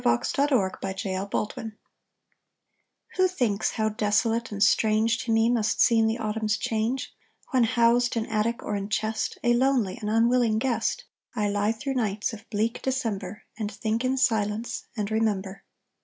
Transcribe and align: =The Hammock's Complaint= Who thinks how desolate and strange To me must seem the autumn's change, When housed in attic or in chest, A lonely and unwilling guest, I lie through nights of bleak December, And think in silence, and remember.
=The 0.03 0.07
Hammock's 0.09 0.31
Complaint= 1.03 1.73
Who 3.17 3.27
thinks 3.27 3.71
how 3.73 3.89
desolate 3.89 4.51
and 4.51 4.63
strange 4.63 5.19
To 5.23 5.31
me 5.31 5.47
must 5.47 5.79
seem 5.79 6.07
the 6.07 6.17
autumn's 6.17 6.57
change, 6.57 7.13
When 7.51 7.65
housed 7.65 8.17
in 8.17 8.25
attic 8.25 8.63
or 8.63 8.75
in 8.75 8.89
chest, 8.89 9.37
A 9.43 9.53
lonely 9.53 9.99
and 10.01 10.09
unwilling 10.09 10.57
guest, 10.57 11.03
I 11.35 11.49
lie 11.49 11.71
through 11.71 11.93
nights 11.93 12.33
of 12.33 12.49
bleak 12.49 12.81
December, 12.81 13.43
And 13.59 13.71
think 13.71 14.03
in 14.03 14.17
silence, 14.17 14.85
and 14.97 15.11
remember. 15.11 15.61